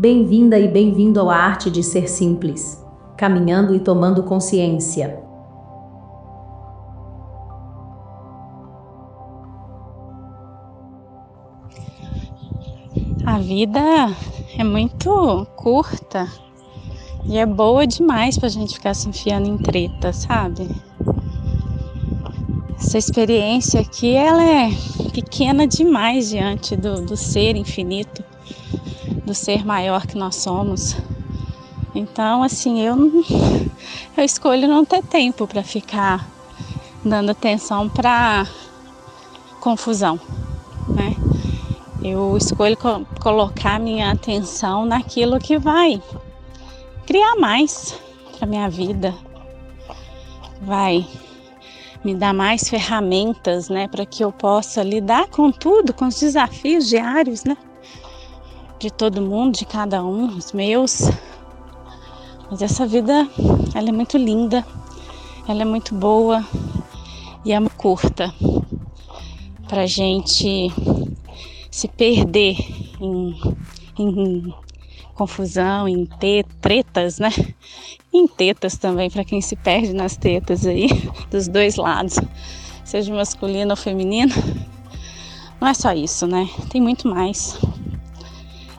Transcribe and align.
Bem-vinda 0.00 0.56
e 0.56 0.68
bem-vindo 0.68 1.28
à 1.28 1.34
arte 1.34 1.68
de 1.68 1.82
ser 1.82 2.08
simples, 2.08 2.80
caminhando 3.16 3.74
e 3.74 3.80
tomando 3.80 4.22
consciência. 4.22 5.20
A 13.26 13.40
vida 13.40 13.80
é 14.56 14.62
muito 14.62 15.44
curta 15.56 16.28
e 17.24 17.36
é 17.36 17.44
boa 17.44 17.84
demais 17.84 18.38
pra 18.38 18.48
gente 18.48 18.74
ficar 18.74 18.94
se 18.94 19.08
enfiando 19.08 19.48
em 19.48 19.58
treta, 19.58 20.12
sabe? 20.12 20.70
Essa 22.78 22.98
experiência 22.98 23.80
aqui, 23.80 24.14
ela 24.14 24.44
é 24.44 24.70
pequena 25.12 25.66
demais 25.66 26.28
diante 26.28 26.76
do, 26.76 27.04
do 27.04 27.16
ser 27.16 27.56
infinito, 27.56 28.27
do 29.28 29.34
ser 29.34 29.62
maior 29.64 30.06
que 30.06 30.16
nós 30.16 30.36
somos. 30.36 30.96
Então, 31.94 32.42
assim, 32.42 32.80
eu, 32.80 32.96
eu 34.16 34.24
escolho 34.24 34.66
não 34.66 34.86
ter 34.86 35.02
tempo 35.02 35.46
para 35.46 35.62
ficar 35.62 36.26
dando 37.04 37.30
atenção 37.30 37.90
para 37.90 38.46
confusão, 39.60 40.18
né? 40.96 41.14
Eu 42.02 42.36
escolho 42.38 42.76
co 42.76 43.04
colocar 43.20 43.78
minha 43.78 44.10
atenção 44.10 44.86
naquilo 44.86 45.38
que 45.38 45.58
vai 45.58 46.00
criar 47.04 47.36
mais 47.36 47.98
para 48.38 48.46
minha 48.46 48.70
vida, 48.70 49.14
vai 50.62 51.06
me 52.04 52.14
dar 52.14 52.32
mais 52.32 52.68
ferramentas, 52.68 53.68
né, 53.68 53.88
para 53.88 54.06
que 54.06 54.22
eu 54.22 54.30
possa 54.30 54.82
lidar 54.82 55.26
com 55.28 55.50
tudo, 55.50 55.92
com 55.92 56.06
os 56.06 56.18
desafios 56.20 56.86
diários, 56.86 57.42
né, 57.44 57.56
de 58.78 58.90
todo 58.90 59.20
mundo, 59.20 59.56
de 59.58 59.64
cada 59.66 60.04
um, 60.04 60.36
os 60.36 60.52
meus. 60.52 61.10
Mas 62.50 62.62
essa 62.62 62.86
vida, 62.86 63.28
ela 63.74 63.88
é 63.88 63.92
muito 63.92 64.16
linda, 64.16 64.64
ela 65.46 65.62
é 65.62 65.64
muito 65.64 65.94
boa 65.94 66.44
e 67.44 67.52
é 67.52 67.60
curta 67.76 68.32
para 69.68 69.86
gente 69.86 70.72
se 71.70 71.88
perder 71.88 72.56
em, 73.00 73.34
em 73.98 74.54
confusão, 75.14 75.88
em 75.88 76.06
tretas, 76.60 77.18
né? 77.18 77.30
Em 78.12 78.26
tetas 78.26 78.76
também, 78.76 79.10
para 79.10 79.24
quem 79.24 79.40
se 79.40 79.56
perde 79.56 79.92
nas 79.92 80.16
tetas 80.16 80.66
aí, 80.66 80.88
dos 81.30 81.48
dois 81.48 81.76
lados, 81.76 82.18
seja 82.84 83.14
masculino 83.14 83.72
ou 83.72 83.76
feminino. 83.76 84.34
Não 85.60 85.68
é 85.68 85.74
só 85.74 85.92
isso, 85.92 86.26
né? 86.26 86.48
Tem 86.70 86.80
muito 86.80 87.08
mais. 87.08 87.58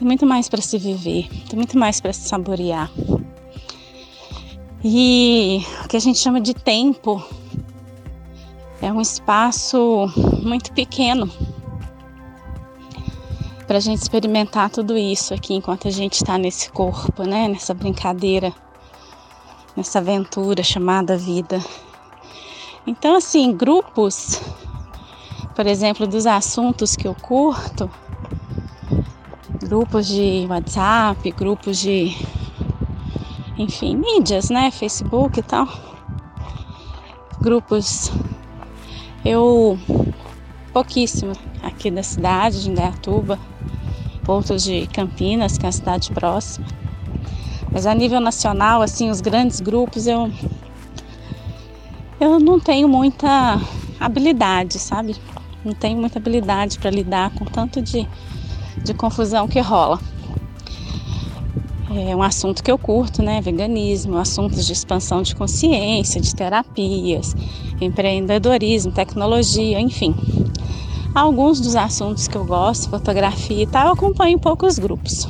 Tem 0.00 0.06
muito 0.06 0.24
mais 0.24 0.48
para 0.48 0.62
se 0.62 0.78
viver, 0.78 1.28
tem 1.46 1.58
muito 1.58 1.76
mais 1.76 2.00
para 2.00 2.10
se 2.10 2.26
saborear. 2.26 2.90
E 4.82 5.62
o 5.84 5.88
que 5.88 5.96
a 5.98 6.00
gente 6.00 6.18
chama 6.18 6.40
de 6.40 6.54
tempo 6.54 7.22
é 8.80 8.90
um 8.90 8.98
espaço 8.98 10.10
muito 10.42 10.72
pequeno 10.72 11.30
para 13.66 13.76
a 13.76 13.80
gente 13.80 14.00
experimentar 14.00 14.70
tudo 14.70 14.96
isso 14.96 15.34
aqui 15.34 15.52
enquanto 15.52 15.86
a 15.86 15.90
gente 15.90 16.14
está 16.14 16.38
nesse 16.38 16.72
corpo, 16.72 17.24
né? 17.24 17.46
Nessa 17.46 17.74
brincadeira, 17.74 18.54
nessa 19.76 19.98
aventura 19.98 20.62
chamada 20.62 21.14
vida. 21.14 21.62
Então, 22.86 23.16
assim, 23.16 23.54
grupos, 23.54 24.40
por 25.54 25.66
exemplo, 25.66 26.06
dos 26.06 26.24
assuntos 26.26 26.96
que 26.96 27.06
eu 27.06 27.14
curto, 27.14 27.90
grupos 29.70 30.08
de 30.08 30.46
WhatsApp, 30.50 31.30
grupos 31.30 31.78
de, 31.78 32.12
enfim, 33.56 33.96
mídias, 33.96 34.50
né? 34.50 34.68
Facebook 34.72 35.38
e 35.38 35.42
tal. 35.44 35.68
Grupos, 37.40 38.10
eu 39.24 39.78
pouquíssimo 40.72 41.34
aqui 41.62 41.88
da 41.88 42.02
cidade 42.02 42.64
de 42.64 42.70
Indaiatuba 42.70 43.38
outros 44.26 44.64
de 44.64 44.88
Campinas, 44.88 45.56
que 45.56 45.64
é 45.64 45.68
a 45.68 45.72
cidade 45.72 46.10
próxima. 46.10 46.66
Mas 47.70 47.86
a 47.86 47.94
nível 47.94 48.20
nacional, 48.20 48.82
assim, 48.82 49.08
os 49.08 49.20
grandes 49.20 49.60
grupos 49.60 50.08
eu 50.08 50.32
eu 52.18 52.40
não 52.40 52.58
tenho 52.58 52.88
muita 52.88 53.60
habilidade, 54.00 54.80
sabe? 54.80 55.14
Não 55.64 55.72
tenho 55.72 55.96
muita 55.96 56.18
habilidade 56.18 56.76
para 56.80 56.90
lidar 56.90 57.30
com 57.30 57.44
tanto 57.44 57.80
de, 57.80 58.06
de 58.78 58.94
confusão 58.94 59.48
que 59.48 59.60
rola. 59.60 59.98
É 61.92 62.14
um 62.14 62.22
assunto 62.22 62.62
que 62.62 62.70
eu 62.70 62.78
curto, 62.78 63.20
né? 63.20 63.40
Veganismo, 63.40 64.16
assuntos 64.16 64.64
de 64.64 64.72
expansão 64.72 65.22
de 65.22 65.34
consciência, 65.34 66.20
de 66.20 66.32
terapias, 66.32 67.34
empreendedorismo, 67.80 68.92
tecnologia, 68.92 69.80
enfim. 69.80 70.14
Alguns 71.12 71.60
dos 71.60 71.74
assuntos 71.74 72.28
que 72.28 72.36
eu 72.36 72.44
gosto, 72.44 72.88
fotografia 72.88 73.64
e 73.64 73.66
tal, 73.66 73.88
eu 73.88 73.92
acompanho 73.94 74.38
poucos 74.38 74.78
grupos. 74.78 75.28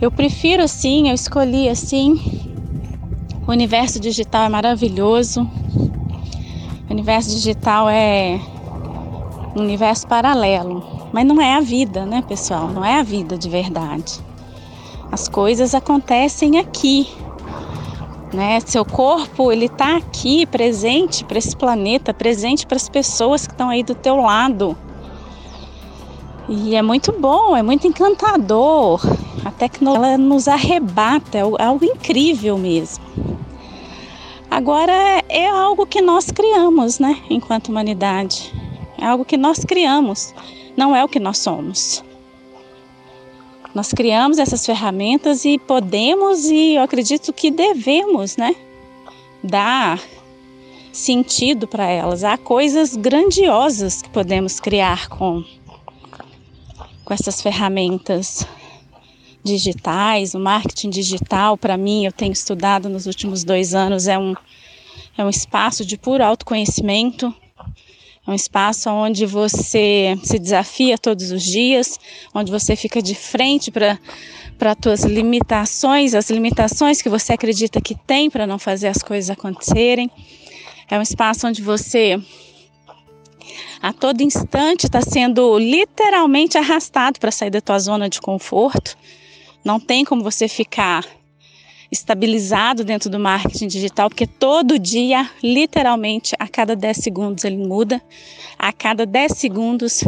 Eu 0.00 0.12
prefiro 0.12 0.62
assim, 0.62 1.08
eu 1.08 1.14
escolhi 1.14 1.68
assim. 1.68 2.20
O 3.44 3.50
universo 3.50 3.98
digital 3.98 4.44
é 4.44 4.48
maravilhoso. 4.48 5.40
O 6.88 6.92
universo 6.92 7.30
digital 7.30 7.88
é 7.90 8.40
um 9.56 9.62
universo 9.62 10.06
paralelo, 10.06 10.97
mas 11.12 11.26
não 11.26 11.40
é 11.40 11.54
a 11.54 11.60
vida, 11.60 12.04
né, 12.04 12.22
pessoal? 12.26 12.68
Não 12.68 12.84
é 12.84 12.98
a 12.98 13.02
vida 13.02 13.36
de 13.36 13.48
verdade. 13.48 14.20
As 15.10 15.28
coisas 15.28 15.74
acontecem 15.74 16.58
aqui, 16.58 17.08
né? 18.32 18.60
Seu 18.60 18.84
corpo 18.84 19.50
ele 19.50 19.66
está 19.66 19.96
aqui 19.96 20.44
presente 20.46 21.24
para 21.24 21.38
esse 21.38 21.56
planeta, 21.56 22.12
presente 22.12 22.66
para 22.66 22.76
as 22.76 22.88
pessoas 22.88 23.46
que 23.46 23.52
estão 23.52 23.70
aí 23.70 23.82
do 23.82 23.94
teu 23.94 24.16
lado. 24.16 24.76
E 26.48 26.74
é 26.74 26.82
muito 26.82 27.12
bom, 27.12 27.56
é 27.56 27.62
muito 27.62 27.86
encantador. 27.86 29.00
A 29.44 29.50
tecnologia 29.50 30.18
nos 30.18 30.48
arrebata, 30.48 31.38
é 31.38 31.62
algo 31.62 31.84
incrível 31.84 32.58
mesmo. 32.58 33.04
Agora 34.50 35.22
é 35.28 35.46
algo 35.46 35.86
que 35.86 36.00
nós 36.00 36.30
criamos, 36.30 36.98
né, 36.98 37.18
enquanto 37.28 37.68
humanidade. 37.68 38.52
É 38.96 39.06
algo 39.06 39.24
que 39.24 39.36
nós 39.36 39.58
criamos, 39.58 40.34
não 40.78 40.94
é 40.94 41.04
o 41.04 41.08
que 41.08 41.18
nós 41.18 41.38
somos. 41.38 42.04
Nós 43.74 43.92
criamos 43.92 44.38
essas 44.38 44.64
ferramentas 44.64 45.44
e 45.44 45.58
podemos 45.58 46.44
e 46.44 46.76
eu 46.76 46.82
acredito 46.82 47.32
que 47.32 47.50
devemos, 47.50 48.36
né, 48.36 48.54
dar 49.42 50.00
sentido 50.92 51.66
para 51.66 51.84
elas. 51.84 52.22
Há 52.22 52.38
coisas 52.38 52.94
grandiosas 52.94 54.00
que 54.00 54.08
podemos 54.08 54.60
criar 54.60 55.08
com 55.08 55.44
com 57.04 57.14
essas 57.14 57.40
ferramentas 57.40 58.46
digitais, 59.42 60.34
o 60.34 60.38
marketing 60.38 60.90
digital, 60.90 61.56
para 61.56 61.74
mim, 61.76 62.04
eu 62.04 62.12
tenho 62.12 62.32
estudado 62.32 62.88
nos 62.88 63.06
últimos 63.06 63.42
dois 63.42 63.74
anos, 63.74 64.06
é 64.06 64.18
um, 64.18 64.34
é 65.16 65.24
um 65.24 65.30
espaço 65.30 65.86
de 65.86 65.96
puro 65.96 66.22
autoconhecimento, 66.22 67.34
é 68.28 68.30
um 68.30 68.34
espaço 68.34 68.90
onde 68.90 69.24
você 69.24 70.18
se 70.22 70.38
desafia 70.38 70.98
todos 70.98 71.30
os 71.30 71.42
dias, 71.42 71.98
onde 72.34 72.52
você 72.52 72.76
fica 72.76 73.00
de 73.00 73.14
frente 73.14 73.70
para 73.70 73.98
para 74.58 74.74
tuas 74.74 75.04
limitações, 75.04 76.16
as 76.16 76.28
limitações 76.28 77.00
que 77.00 77.08
você 77.08 77.32
acredita 77.32 77.80
que 77.80 77.94
tem 77.94 78.28
para 78.28 78.44
não 78.44 78.58
fazer 78.58 78.88
as 78.88 78.98
coisas 78.98 79.30
acontecerem. 79.30 80.10
É 80.90 80.98
um 80.98 81.02
espaço 81.02 81.46
onde 81.46 81.62
você 81.62 82.20
a 83.80 83.92
todo 83.92 84.20
instante 84.20 84.86
está 84.86 85.00
sendo 85.00 85.56
literalmente 85.56 86.58
arrastado 86.58 87.20
para 87.20 87.30
sair 87.30 87.50
da 87.50 87.60
tua 87.60 87.78
zona 87.78 88.08
de 88.08 88.20
conforto. 88.20 88.98
Não 89.64 89.78
tem 89.78 90.04
como 90.04 90.24
você 90.24 90.48
ficar 90.48 91.06
estabilizado 91.90 92.84
dentro 92.84 93.08
do 93.08 93.18
marketing 93.18 93.68
digital, 93.68 94.08
porque 94.08 94.26
todo 94.26 94.78
dia, 94.78 95.28
literalmente, 95.42 96.34
a 96.38 96.46
cada 96.46 96.76
10 96.76 96.96
segundos 96.96 97.44
ele 97.44 97.56
muda, 97.56 98.00
a 98.58 98.72
cada 98.72 99.06
10 99.06 99.32
segundos 99.32 100.04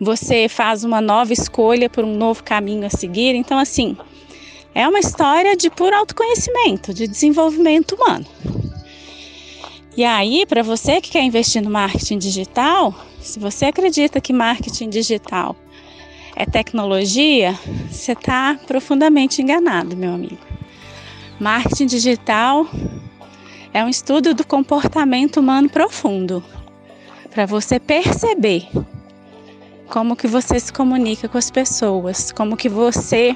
você 0.00 0.48
faz 0.48 0.82
uma 0.82 1.00
nova 1.00 1.32
escolha 1.32 1.90
por 1.90 2.04
um 2.04 2.16
novo 2.16 2.42
caminho 2.42 2.86
a 2.86 2.90
seguir. 2.90 3.34
Então, 3.34 3.58
assim, 3.58 3.96
é 4.74 4.88
uma 4.88 4.98
história 4.98 5.54
de 5.54 5.68
puro 5.68 5.94
autoconhecimento, 5.94 6.94
de 6.94 7.06
desenvolvimento 7.06 7.94
humano. 7.94 8.26
E 9.94 10.04
aí, 10.04 10.46
para 10.46 10.62
você 10.62 11.00
que 11.00 11.10
quer 11.10 11.22
investir 11.22 11.60
no 11.60 11.68
marketing 11.68 12.16
digital, 12.16 12.94
se 13.20 13.38
você 13.38 13.66
acredita 13.66 14.20
que 14.20 14.32
marketing 14.32 14.88
digital 14.88 15.54
é 16.34 16.46
tecnologia, 16.46 17.58
você 17.90 18.12
está 18.12 18.58
profundamente 18.66 19.42
enganado, 19.42 19.94
meu 19.94 20.14
amigo. 20.14 20.49
Marketing 21.40 21.86
digital 21.86 22.66
é 23.72 23.82
um 23.82 23.88
estudo 23.88 24.34
do 24.34 24.46
comportamento 24.46 25.40
humano 25.40 25.70
profundo, 25.70 26.44
para 27.30 27.46
você 27.46 27.80
perceber 27.80 28.68
como 29.88 30.14
que 30.14 30.26
você 30.26 30.60
se 30.60 30.70
comunica 30.70 31.30
com 31.30 31.38
as 31.38 31.50
pessoas, 31.50 32.30
como 32.30 32.58
que 32.58 32.68
você 32.68 33.34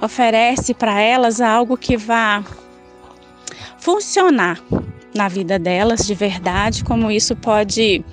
oferece 0.00 0.72
para 0.72 1.00
elas 1.00 1.40
algo 1.40 1.76
que 1.76 1.96
vá 1.96 2.44
funcionar 3.80 4.62
na 5.12 5.26
vida 5.26 5.58
delas 5.58 6.06
de 6.06 6.14
verdade, 6.14 6.84
como 6.84 7.10
isso 7.10 7.34
pode 7.34 8.04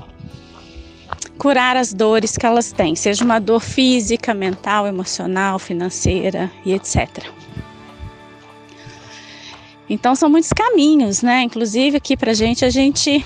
curar 1.37 1.77
as 1.77 1.93
dores 1.93 2.35
que 2.35 2.45
elas 2.45 2.71
têm, 2.71 2.95
seja 2.95 3.23
uma 3.23 3.37
dor 3.37 3.59
física, 3.59 4.33
mental, 4.33 4.87
emocional, 4.87 5.59
financeira 5.59 6.51
e 6.65 6.73
etc. 6.73 7.34
Então 9.89 10.15
são 10.15 10.29
muitos 10.29 10.51
caminhos, 10.51 11.21
né? 11.21 11.43
Inclusive 11.43 11.97
aqui 11.97 12.17
para 12.17 12.33
gente 12.33 12.65
a 12.65 12.69
gente 12.69 13.23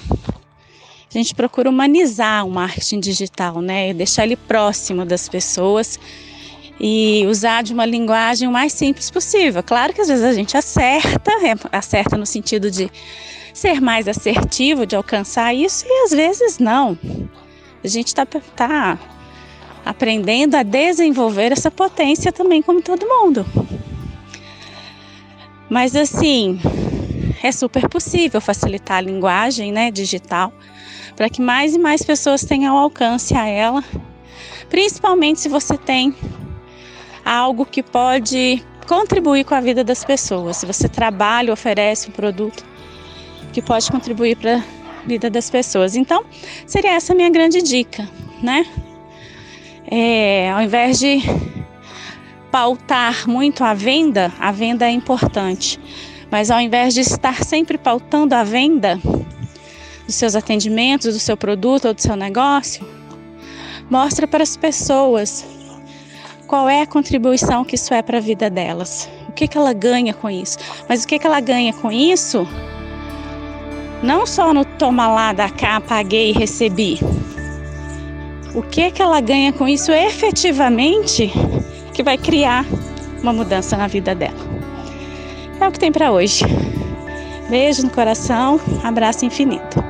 a 1.10 1.18
gente 1.18 1.34
procura 1.34 1.70
humanizar 1.70 2.46
o 2.46 2.52
marketing 2.52 3.00
digital, 3.00 3.62
né? 3.62 3.94
Deixar 3.94 4.26
ele 4.26 4.36
próximo 4.36 5.06
das 5.06 5.28
pessoas 5.28 6.00
e 6.80 7.26
usar 7.28 7.64
de 7.64 7.74
uma 7.74 7.86
linguagem 7.86 8.48
o 8.48 8.52
mais 8.52 8.74
simples 8.74 9.10
possível. 9.10 9.64
Claro 9.64 9.94
que 9.94 10.02
às 10.02 10.08
vezes 10.08 10.24
a 10.24 10.34
gente 10.34 10.56
acerta, 10.56 11.32
é, 11.32 11.56
acerta 11.72 12.16
no 12.16 12.26
sentido 12.26 12.70
de 12.70 12.92
ser 13.54 13.82
mais 13.82 14.08
assertivo, 14.08 14.86
de 14.86 14.96
alcançar 14.96 15.54
isso, 15.54 15.86
e 15.88 16.04
às 16.06 16.12
vezes 16.12 16.60
não. 16.60 16.98
A 17.84 17.88
gente 17.88 18.08
está 18.08 18.26
tá 18.26 19.00
aprendendo 19.86 20.56
a 20.56 20.64
desenvolver 20.64 21.52
essa 21.52 21.72
potência 21.72 22.32
também, 22.32 22.62
como 22.62 22.82
todo 22.82 23.08
mundo. 23.08 23.46
Mas 25.70 25.96
assim, 25.96 26.60
é 27.44 27.52
super 27.52 27.88
possível 27.88 28.42
facilitar 28.42 28.98
a 28.98 29.02
linguagem 29.02 29.72
né, 29.72 29.92
digital 29.92 30.52
para 31.16 31.30
que 31.30 31.42
mais 31.42 31.76
e 31.76 31.78
mais 31.78 32.02
pessoas 32.02 32.46
tenham 32.46 32.78
alcance 32.78 33.36
a 33.36 33.46
ela, 33.46 33.84
principalmente 34.70 35.42
se 35.42 35.50
você 35.50 35.78
tem 35.78 36.16
algo 37.26 37.66
que 37.66 37.84
pode 37.84 38.64
contribuir 38.88 39.44
com 39.44 39.54
a 39.54 39.62
vida 39.62 39.84
das 39.84 40.04
pessoas. 40.04 40.58
Se 40.58 40.66
você 40.66 40.88
trabalha, 40.88 41.54
oferece 41.54 42.10
um 42.10 42.12
produto 42.14 42.66
que 43.52 43.62
pode 43.62 43.92
contribuir 43.92 44.38
para 44.38 44.58
a 44.58 44.64
vida 45.06 45.30
das 45.30 45.50
pessoas. 45.50 45.96
Então, 45.96 46.26
seria 46.66 46.92
essa 46.92 47.14
a 47.14 47.16
minha 47.16 47.30
grande 47.30 47.62
dica, 47.62 48.10
né? 48.42 48.66
É, 49.92 50.52
ao 50.52 50.62
invés 50.62 51.00
de 51.00 51.20
pautar 52.52 53.28
muito 53.28 53.64
a 53.64 53.74
venda, 53.74 54.32
a 54.40 54.52
venda 54.52 54.86
é 54.86 54.92
importante, 54.92 55.80
mas 56.32 56.50
ao 56.52 56.60
invés 56.60 56.94
de 56.94 57.02
estar 57.02 57.44
sempre 57.44 57.78
pautando 57.78 58.36
a 58.36 58.44
venda 58.44 59.00
dos 60.06 60.16
seus 60.16 60.36
atendimentos, 60.36 61.14
do 61.14 61.20
seu 61.20 61.38
produto 61.38 61.88
ou 61.88 61.94
do 61.94 62.02
seu 62.02 62.16
negócio, 62.16 62.86
mostra 63.90 64.28
para 64.28 64.44
as 64.44 64.58
pessoas 64.58 65.46
qual 66.48 66.68
é 66.68 66.82
a 66.82 66.88
contribuição 66.88 67.64
que 67.64 67.76
isso 67.76 67.94
é 67.94 68.02
para 68.02 68.18
a 68.18 68.22
vida 68.22 68.50
delas. 68.50 69.08
O 69.28 69.32
que, 69.32 69.48
que 69.48 69.58
ela 69.58 69.72
ganha 69.72 70.14
com 70.14 70.30
isso? 70.30 70.58
Mas 70.88 71.04
o 71.04 71.08
que, 71.08 71.20
que 71.20 71.28
ela 71.28 71.40
ganha 71.40 71.72
com 71.72 71.92
isso? 71.92 72.48
Não 74.02 74.26
só 74.26 74.54
no 74.54 74.66
toma 74.66 75.08
lá 75.08 75.32
da 75.32 75.50
cá, 75.50 75.80
paguei 75.80 76.32
e 76.32 76.34
recebi. 76.34 77.00
O 78.56 78.64
que, 78.64 78.90
que 78.90 79.02
ela 79.02 79.22
ganha 79.22 79.54
com 79.54 79.68
isso 79.68 79.92
efetivamente 79.92 81.32
que 82.00 82.04
vai 82.04 82.18
criar 82.18 82.66
uma 83.22 83.34
mudança 83.34 83.76
na 83.76 83.86
vida 83.86 84.16
dela. 84.16 84.40
É 85.60 85.68
o 85.68 85.70
que 85.70 85.78
tem 85.78 85.92
para 85.92 86.14
hoje. 86.14 86.46
Beijo 87.50 87.84
no 87.84 87.90
coração, 87.90 88.58
abraço 88.82 89.26
infinito. 89.26 89.84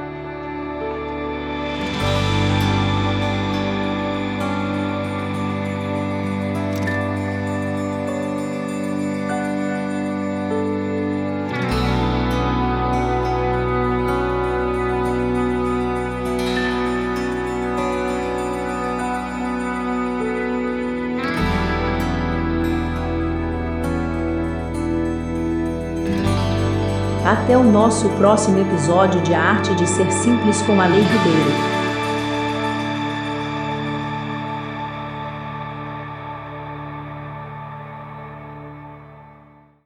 Até 27.30 27.56
o 27.56 27.64
nosso 27.64 28.10
próximo 28.18 28.58
episódio 28.58 29.22
de 29.22 29.36
A 29.36 29.52
Arte 29.52 29.76
de 29.76 29.86
Ser 29.86 30.12
Simples 30.12 30.64
com 30.64 30.82
a 30.82 30.88
Lei 30.88 31.04
Ribeiro. 31.04 31.79